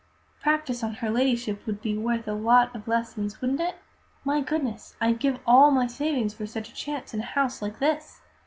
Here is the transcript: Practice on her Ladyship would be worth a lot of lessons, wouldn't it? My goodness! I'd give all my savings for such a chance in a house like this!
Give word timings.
Practice 0.41 0.83
on 0.83 0.95
her 0.95 1.11
Ladyship 1.11 1.63
would 1.67 1.79
be 1.79 1.95
worth 1.95 2.27
a 2.27 2.33
lot 2.33 2.75
of 2.75 2.87
lessons, 2.87 3.39
wouldn't 3.39 3.59
it? 3.61 3.75
My 4.25 4.41
goodness! 4.41 4.95
I'd 4.99 5.19
give 5.19 5.37
all 5.45 5.69
my 5.69 5.85
savings 5.85 6.33
for 6.33 6.47
such 6.47 6.69
a 6.69 6.73
chance 6.73 7.13
in 7.13 7.19
a 7.19 7.23
house 7.23 7.61
like 7.61 7.77
this! 7.77 8.19